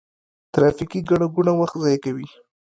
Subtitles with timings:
[0.53, 2.27] ترافیکي ګڼه ګوڼه وخت ضایع کوي.